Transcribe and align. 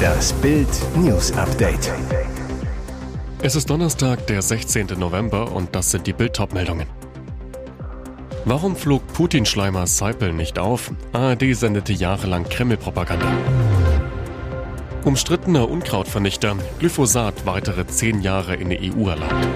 Das 0.00 0.32
Bild 0.34 0.68
News 0.96 1.32
Update. 1.32 1.92
Es 3.42 3.56
ist 3.56 3.70
Donnerstag, 3.70 4.26
der 4.26 4.42
16. 4.42 4.86
November 4.98 5.52
und 5.52 5.74
das 5.74 5.90
sind 5.90 6.06
die 6.06 6.12
Bild 6.12 6.38
meldungen 6.52 6.86
Warum 8.44 8.76
flog 8.76 9.06
Putin-Schleimer 9.12 9.86
Seipel 9.86 10.32
nicht 10.32 10.58
auf? 10.58 10.92
ARD 11.12 11.54
sendete 11.54 11.92
jahrelang 11.92 12.44
Kreml-Propaganda. 12.44 13.30
Umstrittener 15.04 15.68
Unkrautvernichter, 15.68 16.56
Glyphosat 16.78 17.46
weitere 17.46 17.86
zehn 17.86 18.20
Jahre 18.20 18.56
in 18.56 18.70
der 18.70 18.80
EU 18.80 19.08
erlaubt. 19.08 19.48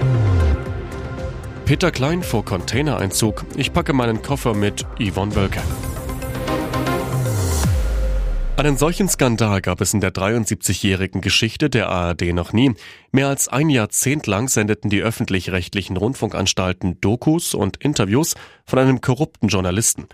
Peter 1.65 1.91
Klein 1.91 2.21
vor 2.21 2.45
Containereinzug. 2.45 3.43
Ich 3.55 3.73
packe 3.73 3.93
meinen 3.93 4.21
Koffer 4.21 4.53
mit 4.53 4.85
Yvonne 4.99 5.35
Wölke. 5.35 5.61
Einen 8.57 8.77
solchen 8.77 9.09
Skandal 9.09 9.59
gab 9.59 9.81
es 9.81 9.93
in 9.93 9.99
der 9.99 10.13
73-jährigen 10.13 11.19
Geschichte 11.19 11.69
der 11.69 11.89
ARD 11.89 12.33
noch 12.33 12.53
nie. 12.53 12.73
Mehr 13.11 13.27
als 13.27 13.49
ein 13.49 13.69
Jahrzehnt 13.69 14.27
lang 14.27 14.47
sendeten 14.47 14.89
die 14.89 15.01
öffentlich-rechtlichen 15.01 15.97
Rundfunkanstalten 15.97 17.01
Dokus 17.01 17.53
und 17.53 17.75
Interviews 17.77 18.35
von 18.65 18.79
einem 18.79 19.01
korrupten 19.01 19.49
Journalisten. 19.49 20.07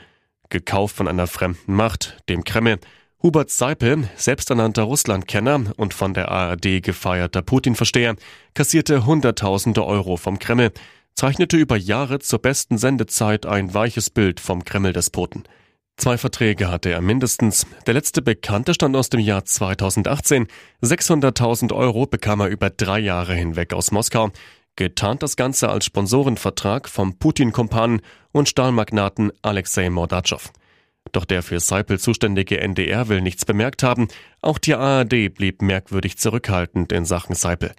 Gekauft 0.49 0.96
von 0.96 1.08
einer 1.08 1.27
fremden 1.27 1.76
Macht, 1.76 2.18
dem 2.30 2.44
Kreml. 2.44 2.80
Hubert 3.22 3.52
Seipel, 3.52 4.09
selbsternannter 4.16 4.84
Russlandkenner 4.84 5.73
und 5.77 5.94
von 5.94 6.16
der 6.16 6.32
ARD 6.32 6.82
gefeierter 6.82 7.44
Putin-Versteher, 7.44 8.16
kassierte 8.55 9.05
Hunderttausende 9.05 9.85
Euro 9.85 10.18
vom 10.18 10.40
Kreml 10.40 10.71
zeichnete 11.13 11.58
über 11.58 11.77
Jahre 11.77 12.18
zur 12.18 12.40
besten 12.40 12.80
Sendezeit 12.80 13.46
ein 13.46 13.73
weiches 13.73 14.10
Bild 14.10 14.40
vom 14.40 14.66
Kreml-Despoten. 14.66 15.44
Zwei 15.98 16.18
Verträge 16.18 16.70
hatte 16.70 16.90
er 16.90 17.02
mindestens. 17.02 17.68
Der 17.86 17.94
letzte 17.94 18.22
bekannte 18.22 18.73
stand 18.73 18.95
aus 18.95 19.09
dem 19.09 19.20
Jahr 19.20 19.45
2018. 19.45 20.48
600.000 20.82 21.73
Euro 21.73 22.07
bekam 22.07 22.40
er 22.40 22.48
über 22.48 22.70
drei 22.70 22.99
Jahre 22.99 23.35
hinweg 23.35 23.74
aus 23.74 23.91
Moskau. 23.91 24.32
Getarnt 24.76 25.21
das 25.21 25.35
Ganze 25.35 25.70
als 25.70 25.85
Sponsorenvertrag 25.85 26.90
vom 26.90 27.20
Putin-Kumpanen 27.20 28.02
und 28.32 28.49
Stahlmagnaten 28.49 29.32
Alexei 29.41 29.90
Mordatschow. 29.90 30.52
Doch 31.12 31.26
der 31.26 31.43
für 31.43 31.60
Seipel 31.60 31.99
zuständige 31.99 32.60
NDR 32.60 33.10
will 33.10 33.21
nichts 33.21 33.46
bemerkt 33.46 33.84
haben. 33.84 34.08
Auch 34.41 34.58
die 34.58 34.76
ARD 34.76 35.34
blieb 35.34 35.62
merkwürdig 35.62 36.18
zurückhaltend 36.18 36.91
in 36.91 37.05
Sachen 37.05 37.35
Seipel. 37.35 37.74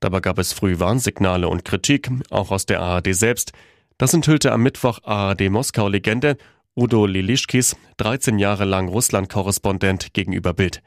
Dabei 0.00 0.20
gab 0.20 0.38
es 0.38 0.52
früh 0.52 0.78
Warnsignale 0.78 1.48
und 1.48 1.64
Kritik, 1.64 2.08
auch 2.30 2.50
aus 2.50 2.66
der 2.66 2.80
ARD 2.80 3.14
selbst. 3.14 3.52
Das 3.96 4.14
enthüllte 4.14 4.52
am 4.52 4.62
Mittwoch 4.62 5.00
ARD 5.02 5.50
Moskau-Legende 5.50 6.36
Udo 6.78 7.06
Lilischkis, 7.06 7.74
13 7.96 8.38
Jahre 8.38 8.64
lang 8.64 8.88
Russland-Korrespondent 8.88 10.14
gegenüber 10.14 10.54
Bild. 10.54 10.80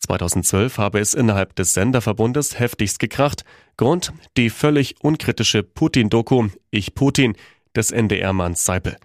2012 0.00 0.76
habe 0.76 1.00
es 1.00 1.14
innerhalb 1.14 1.56
des 1.56 1.72
Senderverbundes 1.72 2.58
heftigst 2.58 2.98
gekracht. 2.98 3.46
Grund 3.78 4.12
die 4.36 4.50
völlig 4.50 5.02
unkritische 5.02 5.62
Putin-Doku 5.62 6.48
Ich 6.70 6.94
Putin 6.94 7.34
des 7.74 7.92
NDR-Manns 7.92 8.66
Seipel. 8.66 8.98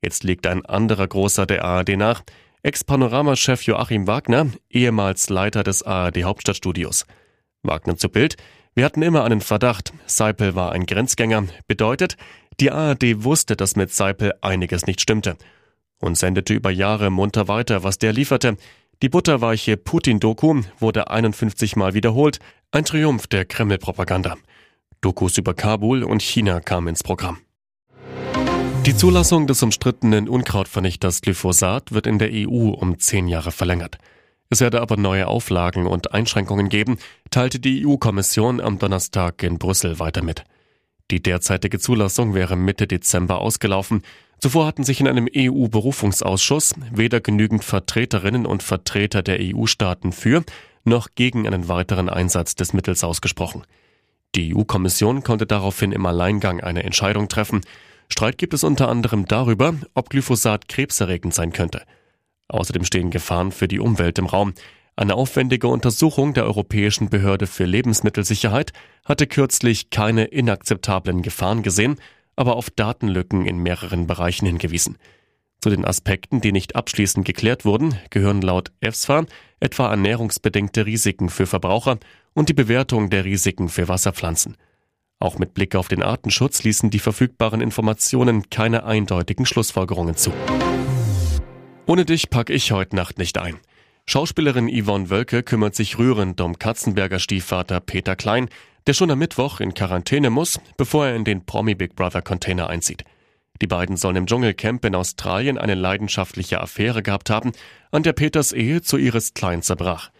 Jetzt 0.00 0.22
liegt 0.22 0.46
ein 0.46 0.64
anderer 0.64 1.08
Großer 1.08 1.44
der 1.44 1.64
ARD 1.64 1.96
nach, 1.96 2.22
Ex-Panorama-Chef 2.62 3.62
Joachim 3.62 4.06
Wagner, 4.06 4.46
ehemals 4.70 5.28
Leiter 5.28 5.64
des 5.64 5.82
ARD-Hauptstadtstudios. 5.82 7.04
Wagner 7.64 7.96
zu 7.96 8.08
Bild, 8.10 8.36
wir 8.76 8.84
hatten 8.84 9.02
immer 9.02 9.24
einen 9.24 9.40
Verdacht, 9.40 9.92
Seipel 10.06 10.54
war 10.54 10.70
ein 10.70 10.86
Grenzgänger, 10.86 11.46
bedeutet, 11.66 12.16
die 12.60 12.70
ARD 12.70 13.24
wusste, 13.24 13.56
dass 13.56 13.74
mit 13.74 13.92
Seipel 13.92 14.34
einiges 14.40 14.86
nicht 14.86 15.00
stimmte 15.00 15.36
und 16.00 16.16
sendete 16.16 16.54
über 16.54 16.70
Jahre 16.70 17.10
munter 17.10 17.48
weiter, 17.48 17.82
was 17.82 17.98
der 17.98 18.12
lieferte. 18.12 18.56
Die 19.02 19.08
butterweiche 19.08 19.76
Putin-Doku 19.76 20.62
wurde 20.78 21.10
51 21.10 21.76
Mal 21.76 21.94
wiederholt, 21.94 22.38
ein 22.70 22.84
Triumph 22.84 23.26
der 23.26 23.44
Kreml-Propaganda. 23.44 24.36
Dokus 25.00 25.36
über 25.38 25.54
Kabul 25.54 26.02
und 26.02 26.22
China 26.22 26.60
kamen 26.60 26.88
ins 26.88 27.02
Programm. 27.02 27.38
Die 28.86 28.96
Zulassung 28.96 29.46
des 29.46 29.62
umstrittenen 29.62 30.28
Unkrautvernichters 30.28 31.22
Glyphosat 31.22 31.92
wird 31.92 32.06
in 32.06 32.18
der 32.18 32.30
EU 32.32 32.68
um 32.68 32.98
zehn 32.98 33.28
Jahre 33.28 33.50
verlängert. 33.50 33.98
Es 34.50 34.60
werde 34.60 34.82
aber 34.82 34.96
neue 34.96 35.26
Auflagen 35.26 35.86
und 35.86 36.12
Einschränkungen 36.12 36.68
geben, 36.68 36.98
teilte 37.30 37.60
die 37.60 37.86
EU-Kommission 37.86 38.60
am 38.60 38.78
Donnerstag 38.78 39.42
in 39.42 39.58
Brüssel 39.58 39.98
weiter 39.98 40.22
mit. 40.22 40.44
Die 41.10 41.22
derzeitige 41.22 41.78
Zulassung 41.78 42.34
wäre 42.34 42.56
Mitte 42.56 42.86
Dezember 42.86 43.40
ausgelaufen. 43.40 44.02
Zuvor 44.44 44.66
hatten 44.66 44.84
sich 44.84 45.00
in 45.00 45.08
einem 45.08 45.26
EU-Berufungsausschuss 45.34 46.74
weder 46.92 47.22
genügend 47.22 47.64
Vertreterinnen 47.64 48.44
und 48.44 48.62
Vertreter 48.62 49.22
der 49.22 49.38
EU-Staaten 49.40 50.12
für 50.12 50.44
noch 50.84 51.08
gegen 51.14 51.46
einen 51.46 51.68
weiteren 51.68 52.10
Einsatz 52.10 52.54
des 52.54 52.74
Mittels 52.74 53.02
ausgesprochen. 53.04 53.64
Die 54.34 54.54
EU-Kommission 54.54 55.22
konnte 55.22 55.46
daraufhin 55.46 55.92
im 55.92 56.04
Alleingang 56.04 56.60
eine 56.60 56.82
Entscheidung 56.82 57.28
treffen. 57.28 57.62
Streit 58.10 58.36
gibt 58.36 58.52
es 58.52 58.64
unter 58.64 58.90
anderem 58.90 59.24
darüber, 59.24 59.76
ob 59.94 60.10
Glyphosat 60.10 60.68
krebserregend 60.68 61.32
sein 61.32 61.54
könnte. 61.54 61.80
Außerdem 62.48 62.84
stehen 62.84 63.08
Gefahren 63.08 63.50
für 63.50 63.66
die 63.66 63.80
Umwelt 63.80 64.18
im 64.18 64.26
Raum. 64.26 64.52
Eine 64.94 65.14
aufwendige 65.14 65.68
Untersuchung 65.68 66.34
der 66.34 66.44
Europäischen 66.44 67.08
Behörde 67.08 67.46
für 67.46 67.64
Lebensmittelsicherheit 67.64 68.74
hatte 69.06 69.26
kürzlich 69.26 69.88
keine 69.88 70.26
inakzeptablen 70.26 71.22
Gefahren 71.22 71.62
gesehen, 71.62 71.96
aber 72.36 72.56
auf 72.56 72.70
Datenlücken 72.70 73.46
in 73.46 73.58
mehreren 73.58 74.06
Bereichen 74.06 74.46
hingewiesen. 74.46 74.98
Zu 75.60 75.70
den 75.70 75.84
Aspekten, 75.84 76.40
die 76.40 76.52
nicht 76.52 76.76
abschließend 76.76 77.24
geklärt 77.24 77.64
wurden, 77.64 77.98
gehören 78.10 78.42
laut 78.42 78.72
EFSFA 78.80 79.24
etwa 79.60 79.90
ernährungsbedingte 79.90 80.84
Risiken 80.84 81.30
für 81.30 81.46
Verbraucher 81.46 81.98
und 82.34 82.48
die 82.50 82.54
Bewertung 82.54 83.08
der 83.08 83.24
Risiken 83.24 83.68
für 83.68 83.88
Wasserpflanzen. 83.88 84.56
Auch 85.20 85.38
mit 85.38 85.54
Blick 85.54 85.74
auf 85.74 85.88
den 85.88 86.02
Artenschutz 86.02 86.64
ließen 86.64 86.90
die 86.90 86.98
verfügbaren 86.98 87.62
Informationen 87.62 88.50
keine 88.50 88.84
eindeutigen 88.84 89.46
Schlussfolgerungen 89.46 90.16
zu. 90.16 90.32
Ohne 91.86 92.04
dich 92.04 92.28
pack 92.28 92.50
ich 92.50 92.72
heute 92.72 92.96
Nacht 92.96 93.18
nicht 93.18 93.38
ein. 93.38 93.58
Schauspielerin 94.06 94.68
Yvonne 94.68 95.08
Wölke 95.08 95.42
kümmert 95.42 95.74
sich 95.74 95.98
rührend 95.98 96.40
um 96.42 96.58
Katzenberger 96.58 97.18
Stiefvater 97.18 97.80
Peter 97.80 98.16
Klein, 98.16 98.50
der 98.86 98.94
schon 98.94 99.10
am 99.10 99.18
Mittwoch 99.18 99.60
in 99.60 99.74
Quarantäne 99.74 100.30
muss, 100.30 100.60
bevor 100.76 101.06
er 101.06 101.16
in 101.16 101.24
den 101.24 101.46
Promi 101.46 101.74
Big 101.74 101.96
Brother 101.96 102.22
Container 102.22 102.68
einzieht. 102.68 103.04
Die 103.62 103.66
beiden 103.66 103.96
sollen 103.96 104.16
im 104.16 104.26
Dschungelcamp 104.26 104.84
in 104.84 104.94
Australien 104.94 105.58
eine 105.58 105.74
leidenschaftliche 105.74 106.60
Affäre 106.60 107.02
gehabt 107.02 107.30
haben, 107.30 107.52
an 107.92 108.02
der 108.02 108.12
Peters 108.12 108.52
Ehe 108.52 108.82
zu 108.82 108.96
ihres 108.96 109.34
Klein 109.34 109.62
zerbrach. 109.62 110.10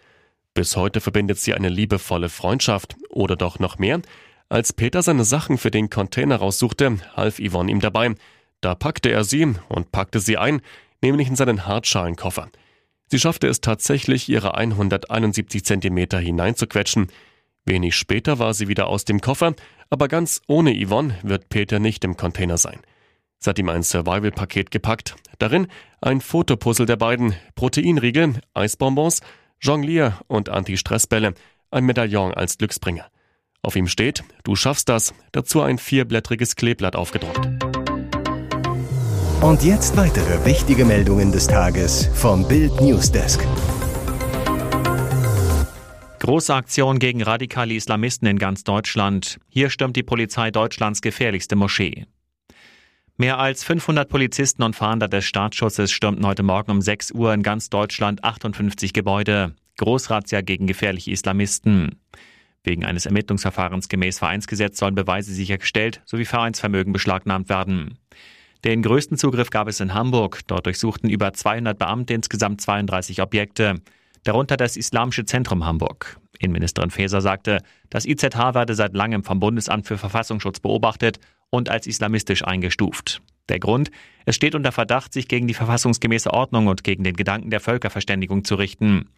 Bis 0.53 0.77
heute 0.77 1.01
verbindet 1.01 1.37
sie 1.37 1.53
eine 1.53 1.67
liebevolle 1.67 2.29
Freundschaft 2.29 2.95
oder 3.09 3.35
doch 3.35 3.59
noch 3.59 3.77
mehr. 3.77 4.01
Als 4.47 4.71
Peter 4.71 5.01
seine 5.01 5.25
Sachen 5.25 5.57
für 5.57 5.69
den 5.69 5.89
Container 5.89 6.37
raussuchte, 6.37 6.97
half 7.15 7.39
Yvonne 7.39 7.71
ihm 7.71 7.81
dabei. 7.81 8.15
Da 8.61 8.73
packte 8.73 9.11
er 9.11 9.25
sie 9.25 9.53
und 9.67 9.91
packte 9.91 10.19
sie 10.19 10.37
ein, 10.37 10.61
nämlich 11.01 11.27
in 11.27 11.35
seinen 11.35 11.65
Hartschalenkoffer. 11.65 12.49
Sie 13.07 13.19
schaffte 13.19 13.47
es 13.47 13.59
tatsächlich, 13.59 14.29
ihre 14.29 14.55
171 14.55 15.65
Zentimeter 15.65 16.19
hineinzuquetschen. 16.19 17.07
Wenig 17.65 17.95
später 17.95 18.37
war 18.39 18.53
sie 18.53 18.67
wieder 18.67 18.87
aus 18.87 19.05
dem 19.05 19.21
Koffer, 19.21 19.55
aber 19.89 20.07
ganz 20.07 20.41
ohne 20.47 20.73
Yvonne 20.73 21.17
wird 21.23 21.49
Peter 21.49 21.79
nicht 21.79 22.03
im 22.03 22.15
Container 22.15 22.57
sein. 22.57 22.79
Sie 23.39 23.49
hat 23.49 23.59
ihm 23.59 23.69
ein 23.69 23.83
Survival-Paket 23.83 24.71
gepackt. 24.71 25.15
Darin 25.39 25.67
ein 26.01 26.21
Fotopuzzle 26.21 26.85
der 26.85 26.95
beiden, 26.95 27.35
Proteinriegel, 27.55 28.39
Eisbonbons, 28.53 29.21
Jonglier 29.59 30.19
und 30.27 30.49
Anti-Stressbälle, 30.49 31.33
ein 31.71 31.85
Medaillon 31.85 32.33
als 32.33 32.57
Glücksbringer. 32.57 33.07
Auf 33.61 33.75
ihm 33.75 33.87
steht, 33.87 34.23
du 34.43 34.55
schaffst 34.55 34.89
das, 34.89 35.13
dazu 35.31 35.61
ein 35.61 35.79
vierblättriges 35.79 36.55
Kleeblatt 36.55 36.95
aufgedruckt. 36.95 37.47
Und 39.41 39.63
jetzt 39.63 39.97
weitere 39.97 40.45
wichtige 40.45 40.85
Meldungen 40.85 41.31
des 41.31 41.47
Tages 41.47 42.09
vom 42.13 42.47
Bild 42.47 42.79
Newsdesk. 42.79 43.45
Große 46.25 46.55
Aktion 46.55 46.97
gegen 46.97 47.21
radikale 47.21 47.75
Islamisten 47.75 48.27
in 48.27 48.39
ganz 48.39 48.63
Deutschland. 48.63 49.39
Hier 49.47 49.69
stürmt 49.69 49.95
die 49.95 50.01
Polizei 50.01 50.49
Deutschlands 50.49 51.01
gefährlichste 51.01 51.55
Moschee. 51.55 52.07
Mehr 53.15 53.37
als 53.37 53.63
500 53.63 54.09
Polizisten 54.09 54.63
und 54.63 54.75
Fahnder 54.75 55.07
des 55.07 55.23
Staatsschutzes 55.25 55.91
stürmten 55.91 56.25
heute 56.25 56.41
Morgen 56.41 56.71
um 56.71 56.81
6 56.81 57.11
Uhr 57.11 57.31
in 57.31 57.43
ganz 57.43 57.69
Deutschland 57.69 58.23
58 58.23 58.91
Gebäude. 58.91 59.53
Großrazzia 59.77 60.41
gegen 60.41 60.65
gefährliche 60.65 61.11
Islamisten. 61.11 62.01
Wegen 62.63 62.85
eines 62.85 63.05
Ermittlungsverfahrens 63.05 63.87
gemäß 63.87 64.17
Vereinsgesetz 64.17 64.79
sollen 64.79 64.95
Beweise 64.95 65.31
sichergestellt 65.31 66.01
sowie 66.05 66.25
Vereinsvermögen 66.25 66.91
beschlagnahmt 66.91 67.49
werden. 67.49 67.99
Den 68.63 68.81
größten 68.81 69.19
Zugriff 69.19 69.51
gab 69.51 69.67
es 69.67 69.79
in 69.79 69.93
Hamburg. 69.93 70.39
Dort 70.47 70.65
durchsuchten 70.65 71.07
über 71.07 71.33
200 71.33 71.77
Beamte 71.77 72.15
insgesamt 72.15 72.61
32 72.61 73.21
Objekte, 73.21 73.75
darunter 74.25 74.57
das 74.57 74.75
Islamische 74.75 75.23
Zentrum 75.23 75.65
Hamburg. 75.65 76.19
Innenministerin 76.39 76.91
Faeser 76.91 77.21
sagte, 77.21 77.61
das 77.89 78.05
IZH 78.05 78.53
werde 78.53 78.75
seit 78.75 78.93
langem 78.93 79.23
vom 79.23 79.39
Bundesamt 79.39 79.87
für 79.87 79.97
Verfassungsschutz 79.97 80.59
beobachtet 80.59 81.19
und 81.49 81.69
als 81.69 81.87
islamistisch 81.87 82.43
eingestuft. 82.43 83.21
Der 83.47 83.59
Grund, 83.59 83.91
es 84.25 84.35
steht 84.35 84.55
unter 84.55 84.71
Verdacht, 84.71 85.13
sich 85.13 85.27
gegen 85.27 85.47
die 85.47 85.53
verfassungsgemäße 85.53 86.33
Ordnung 86.33 86.67
und 86.67 86.83
gegen 86.83 87.03
den 87.03 87.15
Gedanken 87.15 87.51
der 87.51 87.59
Völkerverständigung 87.59 88.43
zu 88.43 88.55
richten. 88.55 89.09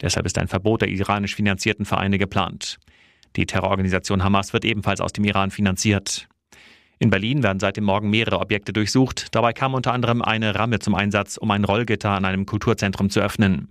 Deshalb 0.00 0.26
ist 0.26 0.36
ein 0.36 0.48
Verbot 0.48 0.82
der 0.82 0.88
iranisch 0.88 1.36
finanzierten 1.36 1.84
Vereine 1.84 2.18
geplant. 2.18 2.78
Die 3.36 3.46
Terrororganisation 3.46 4.24
Hamas 4.24 4.52
wird 4.52 4.64
ebenfalls 4.64 5.00
aus 5.00 5.12
dem 5.12 5.24
Iran 5.24 5.50
finanziert. 5.50 6.28
In 6.98 7.10
Berlin 7.10 7.44
werden 7.44 7.60
seit 7.60 7.76
dem 7.76 7.84
Morgen 7.84 8.10
mehrere 8.10 8.40
Objekte 8.40 8.72
durchsucht. 8.72 9.28
Dabei 9.30 9.52
kam 9.52 9.74
unter 9.74 9.92
anderem 9.92 10.20
eine 10.20 10.56
Ramme 10.56 10.80
zum 10.80 10.96
Einsatz, 10.96 11.36
um 11.36 11.50
ein 11.52 11.64
Rollgitter 11.64 12.10
an 12.10 12.24
einem 12.24 12.44
Kulturzentrum 12.44 13.10
zu 13.10 13.20
öffnen. 13.20 13.68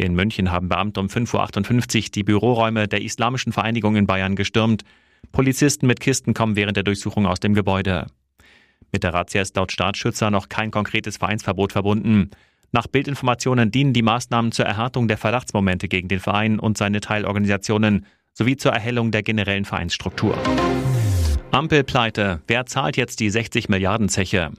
In 0.00 0.14
München 0.14 0.52
haben 0.52 0.68
Beamte 0.68 1.00
um 1.00 1.08
5.58 1.08 1.96
Uhr 1.96 2.10
die 2.14 2.22
Büroräume 2.22 2.86
der 2.86 3.02
Islamischen 3.02 3.52
Vereinigung 3.52 3.96
in 3.96 4.06
Bayern 4.06 4.36
gestürmt. 4.36 4.84
Polizisten 5.32 5.88
mit 5.88 5.98
Kisten 5.98 6.34
kommen 6.34 6.54
während 6.54 6.76
der 6.76 6.84
Durchsuchung 6.84 7.26
aus 7.26 7.40
dem 7.40 7.52
Gebäude. 7.52 8.06
Mit 8.92 9.02
der 9.02 9.12
Razzia 9.12 9.42
ist 9.42 9.56
laut 9.56 9.72
Staatsschützer 9.72 10.30
noch 10.30 10.48
kein 10.48 10.70
konkretes 10.70 11.16
Vereinsverbot 11.16 11.72
verbunden. 11.72 12.30
Nach 12.70 12.86
Bildinformationen 12.86 13.72
dienen 13.72 13.92
die 13.92 14.02
Maßnahmen 14.02 14.52
zur 14.52 14.66
Erhärtung 14.66 15.08
der 15.08 15.18
Verdachtsmomente 15.18 15.88
gegen 15.88 16.06
den 16.06 16.20
Verein 16.20 16.60
und 16.60 16.78
seine 16.78 17.00
Teilorganisationen 17.00 18.06
sowie 18.34 18.56
zur 18.56 18.70
Erhellung 18.70 19.10
der 19.10 19.24
generellen 19.24 19.64
Vereinsstruktur. 19.64 20.38
Ampelpleite. 21.50 22.40
Wer 22.46 22.66
zahlt 22.66 22.96
jetzt 22.96 23.18
die 23.18 23.30
60 23.30 23.68
Milliarden 23.68 24.08
Zeche? 24.08 24.52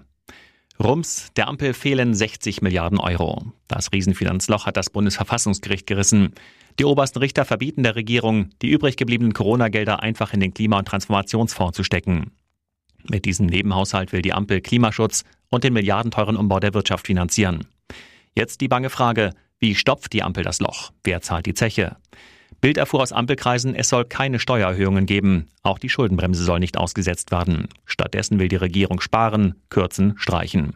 Rums, 0.82 1.28
der 1.36 1.50
Ampel 1.50 1.74
fehlen 1.74 2.14
60 2.14 2.62
Milliarden 2.62 3.00
Euro. 3.00 3.44
Das 3.68 3.92
Riesenfinanzloch 3.92 4.66
hat 4.66 4.78
das 4.78 4.90
Bundesverfassungsgericht 4.90 5.86
gerissen. 5.86 6.34
Die 6.80 6.86
obersten 6.86 7.20
Richter 7.20 7.44
verbieten 7.44 7.84
der 7.84 7.98
Regierung, 7.98 8.52
die 8.62 8.70
übrig 8.70 8.96
gebliebenen 8.96 9.34
Corona-Gelder 9.34 10.02
einfach 10.02 10.34
in 10.34 10.40
den 10.40 10.54
Klima- 10.54 10.80
und 10.80 10.88
Transformationsfonds 10.88 11.76
zu 11.76 11.84
stecken. 11.84 12.32
Mit 13.10 13.26
diesem 13.26 13.48
Nebenhaushalt 13.48 14.14
will 14.14 14.22
die 14.22 14.32
Ampel 14.32 14.62
Klimaschutz 14.62 15.26
und 15.50 15.66
den 15.66 15.74
milliardenteuren 15.74 16.38
Umbau 16.38 16.62
der 16.62 16.74
Wirtschaft 16.74 17.08
finanzieren. 17.08 17.68
Jetzt 18.34 18.62
die 18.62 18.70
bange 18.70 18.90
Frage, 18.90 19.34
wie 19.60 19.76
stopft 19.76 20.14
die 20.14 20.24
Ampel 20.24 20.46
das 20.46 20.62
Loch? 20.62 20.92
Wer 21.04 21.20
zahlt 21.22 21.46
die 21.46 21.54
Zeche? 21.54 21.98
Bild 22.62 22.78
erfuhr 22.78 23.02
aus 23.02 23.14
Ampelkreisen, 23.14 23.74
es 23.74 23.90
soll 23.90 24.06
keine 24.06 24.40
Steuererhöhungen 24.40 25.06
geben. 25.06 25.48
Auch 25.64 25.80
die 25.80 25.90
Schuldenbremse 25.90 26.44
soll 26.44 26.60
nicht 26.60 26.78
ausgesetzt 26.78 27.32
werden. 27.32 27.70
Stattdessen 27.86 28.40
will 28.40 28.50
die 28.50 28.58
Regierung 28.58 29.00
sparen, 29.00 29.56
kürzen, 29.70 30.16
streichen. 30.18 30.76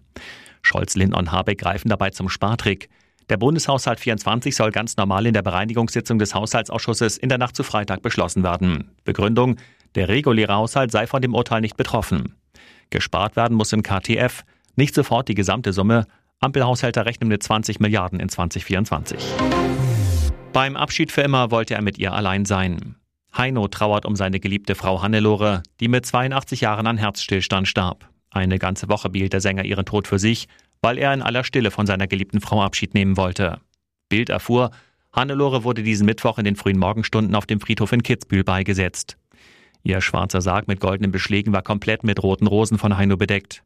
Scholz, 0.61 0.95
Lindner 0.95 1.17
und 1.17 1.31
Habeck 1.31 1.59
greifen 1.59 1.89
dabei 1.89 2.11
zum 2.11 2.29
Spartrick. 2.29 2.89
Der 3.29 3.37
Bundeshaushalt 3.37 3.99
24 3.99 4.55
soll 4.55 4.71
ganz 4.71 4.95
normal 4.95 5.25
in 5.25 5.33
der 5.33 5.41
Bereinigungssitzung 5.41 6.19
des 6.19 6.33
Haushaltsausschusses 6.33 7.17
in 7.17 7.29
der 7.29 7.37
Nacht 7.37 7.55
zu 7.55 7.63
Freitag 7.63 8.01
beschlossen 8.01 8.43
werden. 8.43 8.91
Begründung, 9.03 9.57
der 9.95 10.07
reguläre 10.07 10.53
Haushalt 10.53 10.91
sei 10.91 11.05
von 11.07 11.21
dem 11.21 11.33
Urteil 11.33 11.61
nicht 11.61 11.77
betroffen. 11.77 12.35
Gespart 12.89 13.35
werden 13.35 13.55
muss 13.55 13.73
im 13.73 13.83
KTF, 13.83 14.43
nicht 14.75 14.95
sofort 14.95 15.27
die 15.27 15.35
gesamte 15.35 15.73
Summe. 15.73 16.05
Ampelhaushalter 16.39 17.05
rechnen 17.05 17.29
mit 17.29 17.43
20 17.43 17.79
Milliarden 17.79 18.19
in 18.19 18.29
2024. 18.29 19.19
Beim 20.53 20.75
Abschied 20.75 21.11
für 21.11 21.21
immer 21.21 21.49
wollte 21.49 21.73
er 21.73 21.81
mit 21.81 21.97
ihr 21.97 22.13
allein 22.13 22.45
sein. 22.45 22.95
Heino 23.35 23.67
trauert 23.67 24.05
um 24.05 24.15
seine 24.15 24.39
geliebte 24.39 24.75
Frau 24.75 25.01
Hannelore, 25.01 25.63
die 25.79 25.87
mit 25.87 26.05
82 26.05 26.61
Jahren 26.61 26.85
an 26.85 26.99
Herzstillstand 26.99 27.67
starb. 27.67 28.07
Eine 28.29 28.59
ganze 28.59 28.87
Woche 28.87 29.09
behielt 29.09 29.33
der 29.33 29.41
Sänger 29.41 29.65
ihren 29.65 29.85
Tod 29.85 30.07
für 30.07 30.19
sich, 30.19 30.47
weil 30.83 30.99
er 30.99 31.11
in 31.11 31.23
aller 31.23 31.43
Stille 31.43 31.71
von 31.71 31.87
seiner 31.87 32.05
geliebten 32.05 32.39
Frau 32.39 32.61
Abschied 32.61 32.93
nehmen 32.93 33.17
wollte. 33.17 33.61
Bild 34.09 34.29
erfuhr, 34.29 34.69
Hannelore 35.11 35.63
wurde 35.63 35.81
diesen 35.81 36.05
Mittwoch 36.05 36.37
in 36.37 36.45
den 36.45 36.55
frühen 36.55 36.77
Morgenstunden 36.77 37.33
auf 37.33 37.47
dem 37.47 37.59
Friedhof 37.59 37.91
in 37.91 38.03
Kitzbühel 38.03 38.43
beigesetzt. 38.43 39.17
Ihr 39.81 40.01
schwarzer 40.01 40.41
Sarg 40.41 40.67
mit 40.67 40.79
goldenen 40.79 41.11
Beschlägen 41.11 41.51
war 41.51 41.63
komplett 41.63 42.03
mit 42.03 42.21
roten 42.21 42.45
Rosen 42.45 42.77
von 42.77 42.95
Heino 42.95 43.17
bedeckt. 43.17 43.63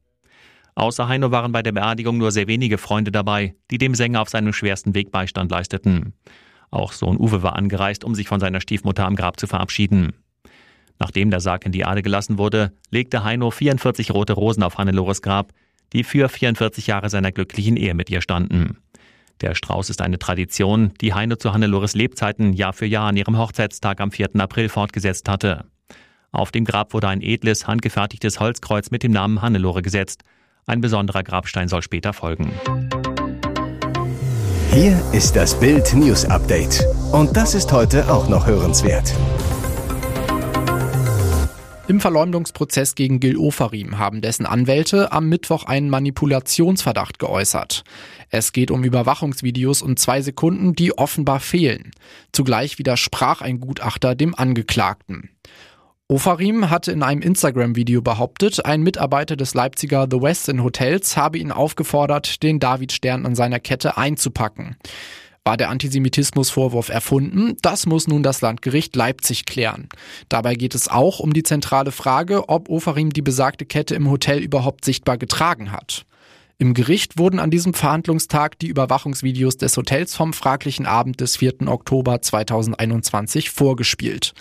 Außer 0.75 1.09
Heino 1.09 1.31
waren 1.31 1.51
bei 1.51 1.63
der 1.63 1.73
Beerdigung 1.73 2.17
nur 2.17 2.31
sehr 2.31 2.47
wenige 2.47 2.77
Freunde 2.77 3.11
dabei, 3.11 3.55
die 3.71 3.77
dem 3.77 3.93
Sänger 3.93 4.21
auf 4.21 4.29
seinem 4.29 4.53
schwersten 4.53 4.95
Weg 4.95 5.11
Beistand 5.11 5.51
leisteten. 5.51 6.13
Auch 6.71 6.91
Sohn 6.91 7.17
Uwe 7.17 7.43
war 7.43 7.55
angereist, 7.55 8.03
um 8.03 8.15
sich 8.15 8.27
von 8.27 8.39
seiner 8.39 8.61
Stiefmutter 8.61 9.05
am 9.05 9.15
Grab 9.15 9.39
zu 9.39 9.47
verabschieden. 9.47 10.13
Nachdem 10.99 11.29
der 11.29 11.39
Sarg 11.39 11.65
in 11.65 11.71
die 11.71 11.81
Erde 11.81 12.01
gelassen 12.01 12.37
wurde, 12.37 12.73
legte 12.89 13.23
Heino 13.23 13.51
44 13.51 14.11
rote 14.11 14.33
Rosen 14.33 14.63
auf 14.63 14.77
Hannelores 14.77 15.21
Grab, 15.21 15.53
die 15.93 16.03
für 16.03 16.27
44 16.27 16.87
Jahre 16.87 17.09
seiner 17.09 17.31
glücklichen 17.31 17.77
Ehe 17.77 17.93
mit 17.93 18.09
ihr 18.09 18.21
standen. 18.21 18.77
Der 19.41 19.53
Strauß 19.53 19.89
ist 19.91 20.01
eine 20.01 20.17
Tradition, 20.17 20.93
die 20.99 21.13
Heino 21.13 21.35
zu 21.35 21.53
Hannelores 21.53 21.93
Lebzeiten 21.93 22.53
Jahr 22.53 22.73
für 22.73 22.87
Jahr 22.87 23.09
an 23.09 23.17
ihrem 23.17 23.37
Hochzeitstag 23.37 24.01
am 24.01 24.11
4. 24.11 24.29
April 24.39 24.67
fortgesetzt 24.67 25.29
hatte. 25.29 25.65
Auf 26.31 26.51
dem 26.51 26.65
Grab 26.65 26.93
wurde 26.93 27.07
ein 27.07 27.21
edles, 27.21 27.67
handgefertigtes 27.67 28.39
Holzkreuz 28.39 28.89
mit 28.91 29.03
dem 29.03 29.11
Namen 29.11 29.41
Hannelore 29.41 29.81
gesetzt. 29.81 30.23
Ein 30.65 30.81
besonderer 30.81 31.23
Grabstein 31.23 31.67
soll 31.67 31.83
später 31.83 32.13
folgen. 32.13 32.51
Hier 34.79 35.01
ist 35.11 35.35
das 35.35 35.59
Bild 35.59 35.95
News 35.95 36.23
Update. 36.25 36.85
Und 37.11 37.35
das 37.35 37.55
ist 37.55 37.71
heute 37.71 38.13
auch 38.13 38.29
noch 38.29 38.45
hörenswert. 38.45 39.11
Im 41.87 41.99
Verleumdungsprozess 41.99 42.93
gegen 42.93 43.19
Gil 43.19 43.37
Ofarim 43.37 43.97
haben 43.97 44.21
dessen 44.21 44.45
Anwälte 44.45 45.11
am 45.11 45.29
Mittwoch 45.29 45.63
einen 45.63 45.89
Manipulationsverdacht 45.89 47.17
geäußert. 47.17 47.85
Es 48.29 48.53
geht 48.53 48.69
um 48.69 48.83
Überwachungsvideos 48.83 49.81
und 49.81 49.97
zwei 49.97 50.21
Sekunden, 50.21 50.75
die 50.75 50.95
offenbar 50.95 51.39
fehlen. 51.39 51.89
Zugleich 52.31 52.77
widersprach 52.77 53.41
ein 53.41 53.59
Gutachter 53.59 54.13
dem 54.13 54.35
Angeklagten. 54.35 55.31
Ofarim 56.09 56.69
hatte 56.69 56.93
in 56.93 57.03
einem 57.03 57.21
Instagram-Video 57.21 58.01
behauptet, 58.01 58.65
ein 58.65 58.81
Mitarbeiter 58.81 59.35
des 59.35 59.53
Leipziger 59.53 60.07
The 60.09 60.21
Westin 60.21 60.63
Hotels 60.63 61.17
habe 61.17 61.37
ihn 61.37 61.51
aufgefordert, 61.51 62.43
den 62.43 62.61
Davidstern 62.61 63.25
an 63.25 63.35
seiner 63.35 63.59
Kette 63.59 63.97
einzupacken. 63.97 64.77
War 65.43 65.57
der 65.57 65.69
Antisemitismusvorwurf 65.69 66.87
erfunden? 66.87 67.57
Das 67.61 67.85
muss 67.87 68.07
nun 68.07 68.23
das 68.23 68.39
Landgericht 68.39 68.95
Leipzig 68.95 69.45
klären. 69.45 69.89
Dabei 70.29 70.55
geht 70.55 70.75
es 70.75 70.87
auch 70.87 71.19
um 71.19 71.33
die 71.33 71.43
zentrale 71.43 71.91
Frage, 71.91 72.47
ob 72.47 72.69
Ofarim 72.69 73.11
die 73.11 73.21
besagte 73.21 73.65
Kette 73.65 73.93
im 73.93 74.09
Hotel 74.09 74.39
überhaupt 74.39 74.85
sichtbar 74.85 75.17
getragen 75.17 75.73
hat. 75.73 76.05
Im 76.57 76.73
Gericht 76.73 77.19
wurden 77.19 77.39
an 77.39 77.51
diesem 77.51 77.73
Verhandlungstag 77.73 78.57
die 78.59 78.67
Überwachungsvideos 78.67 79.57
des 79.57 79.75
Hotels 79.75 80.15
vom 80.15 80.31
fraglichen 80.31 80.85
Abend 80.85 81.19
des 81.19 81.35
4. 81.35 81.67
Oktober 81.67 82.21
2021 82.21 83.49
vorgespielt. 83.49 84.33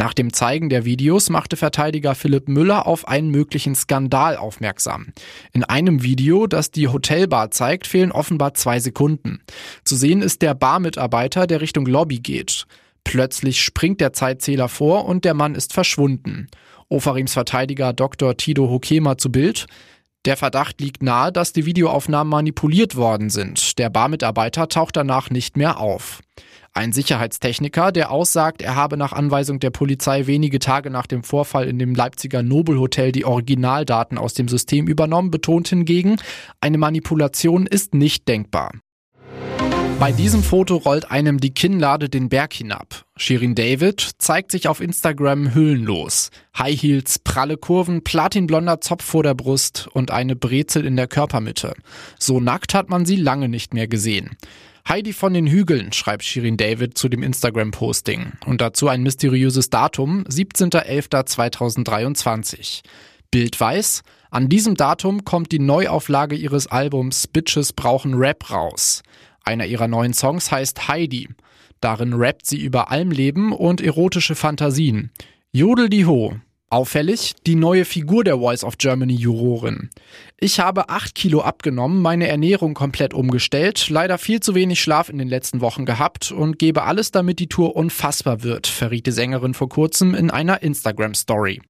Nach 0.00 0.14
dem 0.14 0.32
Zeigen 0.32 0.68
der 0.68 0.84
Videos 0.84 1.28
machte 1.28 1.56
Verteidiger 1.56 2.14
Philipp 2.14 2.48
Müller 2.48 2.86
auf 2.86 3.08
einen 3.08 3.30
möglichen 3.30 3.74
Skandal 3.74 4.36
aufmerksam. 4.36 5.08
In 5.52 5.64
einem 5.64 6.04
Video, 6.04 6.46
das 6.46 6.70
die 6.70 6.86
Hotelbar 6.86 7.50
zeigt, 7.50 7.88
fehlen 7.88 8.12
offenbar 8.12 8.54
zwei 8.54 8.78
Sekunden. 8.78 9.40
Zu 9.82 9.96
sehen 9.96 10.22
ist 10.22 10.40
der 10.40 10.54
Barmitarbeiter, 10.54 11.48
der 11.48 11.60
Richtung 11.60 11.84
Lobby 11.84 12.20
geht. 12.20 12.66
Plötzlich 13.02 13.60
springt 13.60 14.00
der 14.00 14.12
Zeitzähler 14.12 14.68
vor 14.68 15.04
und 15.04 15.24
der 15.24 15.34
Mann 15.34 15.56
ist 15.56 15.72
verschwunden. 15.72 16.46
Ofarims 16.88 17.32
Verteidiger 17.32 17.92
Dr. 17.92 18.36
Tido 18.36 18.70
Hokema 18.70 19.18
zu 19.18 19.32
Bild. 19.32 19.66
Der 20.26 20.36
Verdacht 20.36 20.80
liegt 20.80 21.02
nahe, 21.02 21.32
dass 21.32 21.52
die 21.52 21.66
Videoaufnahmen 21.66 22.30
manipuliert 22.30 22.94
worden 22.94 23.30
sind. 23.30 23.78
Der 23.78 23.90
Barmitarbeiter 23.90 24.68
taucht 24.68 24.94
danach 24.94 25.30
nicht 25.30 25.56
mehr 25.56 25.80
auf. 25.80 26.20
Ein 26.78 26.92
Sicherheitstechniker, 26.92 27.90
der 27.90 28.12
aussagt, 28.12 28.62
er 28.62 28.76
habe 28.76 28.96
nach 28.96 29.12
Anweisung 29.12 29.58
der 29.58 29.70
Polizei 29.70 30.28
wenige 30.28 30.60
Tage 30.60 30.90
nach 30.90 31.08
dem 31.08 31.24
Vorfall 31.24 31.66
in 31.66 31.76
dem 31.80 31.92
Leipziger 31.92 32.44
Nobelhotel 32.44 33.10
die 33.10 33.24
Originaldaten 33.24 34.16
aus 34.16 34.32
dem 34.34 34.46
System 34.46 34.86
übernommen, 34.86 35.32
betont 35.32 35.66
hingegen, 35.66 36.18
eine 36.60 36.78
Manipulation 36.78 37.66
ist 37.66 37.94
nicht 37.94 38.28
denkbar. 38.28 38.70
Bei 39.98 40.12
diesem 40.12 40.44
Foto 40.44 40.76
rollt 40.76 41.10
einem 41.10 41.40
die 41.40 41.52
Kinnlade 41.52 42.08
den 42.08 42.28
Berg 42.28 42.52
hinab. 42.52 43.06
Shirin 43.16 43.56
David 43.56 44.12
zeigt 44.18 44.52
sich 44.52 44.68
auf 44.68 44.80
Instagram 44.80 45.56
hüllenlos. 45.56 46.30
High 46.56 46.80
Heels, 46.80 47.18
pralle 47.18 47.56
Kurven, 47.56 48.04
platinblonder 48.04 48.80
Zopf 48.80 49.04
vor 49.04 49.24
der 49.24 49.34
Brust 49.34 49.88
und 49.92 50.12
eine 50.12 50.36
Brezel 50.36 50.86
in 50.86 50.94
der 50.94 51.08
Körpermitte. 51.08 51.74
So 52.20 52.38
nackt 52.38 52.72
hat 52.72 52.88
man 52.88 53.04
sie 53.04 53.16
lange 53.16 53.48
nicht 53.48 53.74
mehr 53.74 53.88
gesehen. 53.88 54.36
Heidi 54.88 55.12
von 55.12 55.34
den 55.34 55.46
Hügeln, 55.46 55.92
schreibt 55.92 56.24
Shirin 56.24 56.56
David 56.56 56.96
zu 56.96 57.10
dem 57.10 57.22
Instagram-Posting. 57.22 58.32
Und 58.46 58.62
dazu 58.62 58.88
ein 58.88 59.02
mysteriöses 59.02 59.68
Datum, 59.68 60.24
17.11.2023. 60.24 62.80
Bild 63.30 63.60
weiß, 63.60 64.02
an 64.30 64.48
diesem 64.48 64.76
Datum 64.76 65.26
kommt 65.26 65.52
die 65.52 65.58
Neuauflage 65.58 66.36
ihres 66.36 66.68
Albums 66.68 67.26
Bitches 67.26 67.74
brauchen 67.74 68.14
Rap 68.14 68.50
raus. 68.50 69.02
Einer 69.44 69.66
ihrer 69.66 69.88
neuen 69.88 70.14
Songs 70.14 70.50
heißt 70.50 70.88
Heidi. 70.88 71.28
Darin 71.82 72.14
rappt 72.14 72.46
sie 72.46 72.58
über 72.58 72.90
Almleben 72.90 73.52
und 73.52 73.82
erotische 73.82 74.36
Fantasien. 74.36 75.10
Jodel 75.52 75.90
die 75.90 76.06
Ho, 76.06 76.36
Auffällig 76.70 77.34
die 77.46 77.54
neue 77.54 77.86
Figur 77.86 78.24
der 78.24 78.38
Voice 78.38 78.62
of 78.62 78.76
Germany 78.76 79.14
Jurorin. 79.14 79.88
Ich 80.38 80.60
habe 80.60 80.90
acht 80.90 81.14
Kilo 81.14 81.40
abgenommen, 81.40 82.02
meine 82.02 82.28
Ernährung 82.28 82.74
komplett 82.74 83.14
umgestellt, 83.14 83.88
leider 83.88 84.18
viel 84.18 84.40
zu 84.40 84.54
wenig 84.54 84.82
Schlaf 84.82 85.08
in 85.08 85.16
den 85.16 85.28
letzten 85.28 85.62
Wochen 85.62 85.86
gehabt 85.86 86.30
und 86.30 86.58
gebe 86.58 86.82
alles, 86.82 87.10
damit 87.10 87.38
die 87.38 87.46
Tour 87.46 87.74
unfassbar 87.74 88.42
wird, 88.42 88.66
verriet 88.66 89.06
die 89.06 89.12
Sängerin 89.12 89.54
vor 89.54 89.70
kurzem 89.70 90.14
in 90.14 90.30
einer 90.30 90.62
Instagram-Story. 90.62 91.62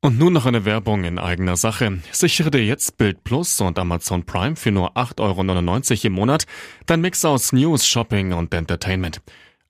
Und 0.00 0.18
nun 0.18 0.32
noch 0.32 0.46
eine 0.46 0.64
Werbung 0.64 1.04
in 1.04 1.18
eigener 1.18 1.56
Sache. 1.56 1.98
Sichere 2.12 2.50
dir 2.50 2.64
jetzt 2.64 2.96
Bild 2.96 3.24
Plus 3.24 3.60
und 3.60 3.78
Amazon 3.78 4.24
Prime 4.24 4.56
für 4.56 4.70
nur 4.70 4.96
8,99 4.96 5.90
Euro 5.90 6.06
im 6.06 6.12
Monat 6.12 6.46
dein 6.86 7.00
Mix 7.02 7.24
aus 7.26 7.52
News, 7.52 7.86
Shopping 7.86 8.32
und 8.32 8.54
Entertainment. 8.54 9.20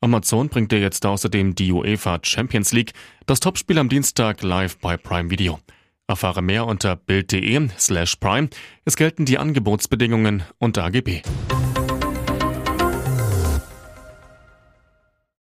Amazon 0.01 0.49
bringt 0.49 0.71
dir 0.71 0.79
jetzt 0.79 1.05
außerdem 1.05 1.57
die 1.57 1.73
UEFA 1.73 2.21
Champions 2.23 2.73
League, 2.73 2.93
das 3.27 3.41
Topspiel 3.41 3.79
am 3.79 3.89
Dienstag 3.89 4.43
live 4.43 4.79
bei 4.79 4.97
Prime 4.97 5.31
Video. 5.31 5.59
Erfahre 6.07 6.41
mehr 6.41 6.67
unter 6.67 6.95
bild.de 6.95 7.69
slash 7.79 8.17
prime. 8.17 8.49
Es 8.85 8.97
gelten 8.97 9.25
die 9.25 9.39
Angebotsbedingungen 9.39 10.45
und 10.59 10.79
AGB. 10.79 11.23